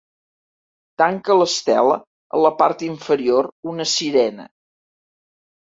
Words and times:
Tanca 1.01 1.35
l'estela 1.41 1.99
en 2.37 2.43
la 2.45 2.53
part 2.63 2.83
inferior 2.89 3.51
una 3.75 3.89
sirena. 3.95 4.49